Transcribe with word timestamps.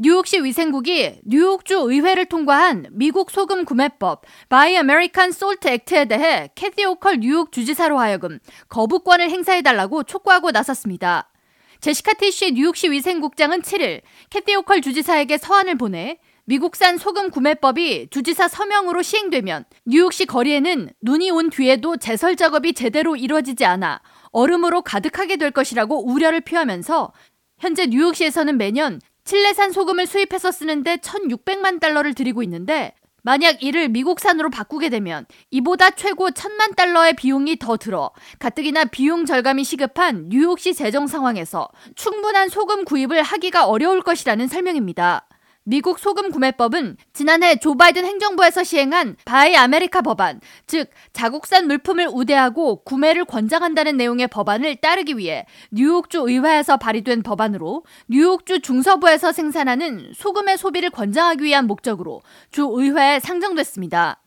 뉴욕시 0.00 0.44
위생국이 0.44 1.18
뉴욕주 1.24 1.74
의회를 1.74 2.26
통과한 2.26 2.86
미국 2.92 3.32
소금 3.32 3.64
구매법 3.64 4.22
Buy 4.48 4.74
American 4.74 5.30
Salt 5.30 5.68
Act에 5.68 6.04
대해 6.04 6.50
캐시 6.54 6.84
호컬 6.84 7.18
뉴욕 7.18 7.50
주지사로 7.50 7.98
하여금 7.98 8.38
거부권을 8.68 9.28
행사해달라고 9.28 10.04
촉구하고 10.04 10.52
나섰습니다. 10.52 11.32
제시카 11.80 12.12
티시 12.12 12.52
뉴욕시 12.52 12.92
위생국장은 12.92 13.62
7일 13.62 14.02
캐시 14.30 14.54
호컬 14.54 14.82
주지사에게 14.82 15.36
서한을 15.36 15.74
보내 15.74 16.20
미국산 16.44 16.96
소금 16.96 17.30
구매법이 17.30 18.08
주지사 18.10 18.46
서명으로 18.46 19.02
시행되면 19.02 19.64
뉴욕시 19.84 20.26
거리에는 20.26 20.90
눈이 21.02 21.32
온 21.32 21.50
뒤에도 21.50 21.96
제설 21.96 22.36
작업이 22.36 22.72
제대로 22.72 23.16
이루어지지 23.16 23.64
않아 23.64 24.00
얼음으로 24.30 24.82
가득하게 24.82 25.38
될 25.38 25.50
것이라고 25.50 26.06
우려를 26.06 26.40
표하면서 26.40 27.12
현재 27.58 27.86
뉴욕시에서는 27.86 28.56
매년 28.56 29.00
칠레산 29.28 29.72
소금을 29.72 30.06
수입해서 30.06 30.50
쓰는데 30.50 30.96
1,600만 30.96 31.80
달러를 31.80 32.14
들이고 32.14 32.42
있는데 32.44 32.94
만약 33.22 33.62
이를 33.62 33.90
미국산으로 33.90 34.48
바꾸게 34.48 34.88
되면 34.88 35.26
이보다 35.50 35.90
최고 35.90 36.30
1천만 36.30 36.74
달러의 36.74 37.14
비용이 37.14 37.58
더 37.58 37.76
들어 37.76 38.10
가뜩이나 38.38 38.86
비용 38.86 39.26
절감이 39.26 39.64
시급한 39.64 40.30
뉴욕시 40.30 40.72
재정 40.72 41.06
상황에서 41.06 41.68
충분한 41.94 42.48
소금 42.48 42.86
구입을 42.86 43.22
하기가 43.22 43.66
어려울 43.66 44.00
것이라는 44.00 44.48
설명입니다. 44.48 45.28
미국 45.68 45.98
소금 45.98 46.30
구매법은 46.30 46.96
지난해 47.12 47.56
조 47.56 47.76
바이든 47.76 48.02
행정부에서 48.06 48.64
시행한 48.64 49.16
Buy 49.26 49.54
America 49.54 50.00
법안, 50.00 50.40
즉 50.66 50.88
자국산 51.12 51.66
물품을 51.66 52.08
우대하고 52.10 52.84
구매를 52.84 53.26
권장한다는 53.26 53.98
내용의 53.98 54.28
법안을 54.28 54.76
따르기 54.76 55.18
위해 55.18 55.44
뉴욕주 55.70 56.20
의회에서 56.26 56.78
발의된 56.78 57.22
법안으로 57.22 57.84
뉴욕주 58.08 58.62
중서부에서 58.62 59.32
생산하는 59.32 60.12
소금의 60.14 60.56
소비를 60.56 60.88
권장하기 60.88 61.44
위한 61.44 61.66
목적으로 61.66 62.22
주 62.50 62.66
의회에 62.72 63.20
상정됐습니다. 63.20 64.22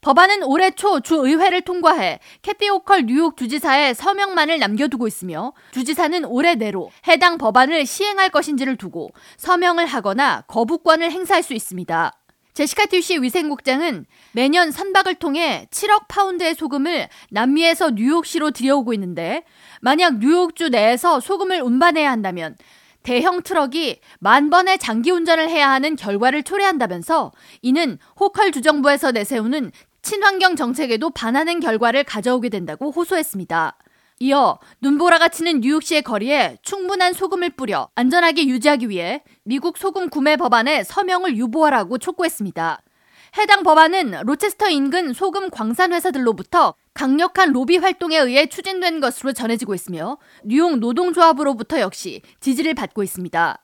법안은 0.00 0.44
올해 0.44 0.70
초 0.70 1.00
주의회를 1.00 1.60
통과해 1.60 2.20
캐시 2.40 2.70
호컬 2.70 3.04
뉴욕 3.04 3.36
주지사의 3.36 3.94
서명만을 3.94 4.58
남겨두고 4.58 5.06
있으며 5.06 5.52
주지사는 5.72 6.24
올해 6.24 6.54
내로 6.54 6.90
해당 7.06 7.36
법안을 7.36 7.84
시행할 7.84 8.30
것인지를 8.30 8.76
두고 8.76 9.10
서명을 9.36 9.84
하거나 9.84 10.42
거부권을 10.46 11.10
행사할 11.12 11.42
수 11.42 11.52
있습니다. 11.52 12.12
제시카 12.54 12.86
티시 12.86 13.18
위생국장은 13.18 14.06
매년 14.32 14.70
선박을 14.70 15.16
통해 15.16 15.68
7억 15.70 16.08
파운드의 16.08 16.54
소금을 16.54 17.08
남미에서 17.30 17.90
뉴욕시로 17.90 18.50
들여오고 18.50 18.94
있는데 18.94 19.44
만약 19.82 20.18
뉴욕주 20.18 20.70
내에서 20.70 21.20
소금을 21.20 21.60
운반해야 21.60 22.10
한다면 22.10 22.56
대형 23.02 23.42
트럭이 23.42 24.00
만 24.18 24.50
번의 24.50 24.78
장기 24.78 25.10
운전을 25.10 25.48
해야 25.48 25.70
하는 25.70 25.96
결과를 25.96 26.42
초래한다면서 26.42 27.32
이는 27.62 27.98
호컬 28.18 28.52
주정부에서 28.52 29.12
내세우는 29.12 29.72
친환경 30.02 30.56
정책에도 30.56 31.10
반하는 31.10 31.60
결과를 31.60 32.04
가져오게 32.04 32.48
된다고 32.48 32.90
호소했습니다. 32.90 33.76
이어 34.20 34.58
눈보라가 34.82 35.28
치는 35.28 35.60
뉴욕시의 35.60 36.02
거리에 36.02 36.58
충분한 36.62 37.14
소금을 37.14 37.50
뿌려 37.50 37.88
안전하게 37.94 38.46
유지하기 38.48 38.90
위해 38.90 39.22
미국 39.44 39.78
소금 39.78 40.10
구매 40.10 40.36
법안에 40.36 40.84
서명을 40.84 41.36
유보하라고 41.38 41.96
촉구했습니다. 41.96 42.82
해당 43.38 43.62
법안은 43.62 44.22
로체스터 44.24 44.68
인근 44.68 45.12
소금 45.14 45.50
광산 45.50 45.92
회사들로부터 45.92 46.74
강력한 46.92 47.52
로비 47.52 47.78
활동에 47.78 48.18
의해 48.18 48.46
추진된 48.46 49.00
것으로 49.00 49.32
전해지고 49.32 49.74
있으며 49.74 50.18
뉴욕 50.44 50.78
노동조합으로부터 50.78 51.80
역시 51.80 52.20
지지를 52.40 52.74
받고 52.74 53.02
있습니다. 53.02 53.62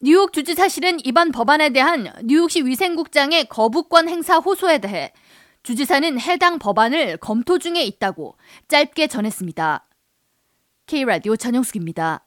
뉴욕 0.00 0.32
주지사실은 0.32 0.98
이번 1.04 1.32
법안에 1.32 1.70
대한 1.70 2.12
뉴욕시 2.22 2.62
위생국장의 2.64 3.48
거부권 3.48 4.08
행사 4.08 4.36
호소에 4.38 4.78
대해 4.78 5.12
주지사는 5.66 6.20
해당 6.20 6.60
법안을 6.60 7.16
검토 7.16 7.58
중에 7.58 7.82
있다고 7.82 8.36
짧게 8.68 9.08
전했습니다. 9.08 9.84
K라디오 10.86 11.34
전영숙입니다. 11.34 12.24